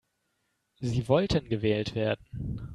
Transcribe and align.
Sie 0.79 1.07
wollten 1.07 1.47
gewählt 1.47 1.93
werden. 1.93 2.65